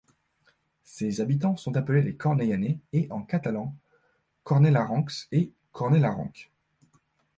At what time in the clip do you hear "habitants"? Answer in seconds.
1.21-1.57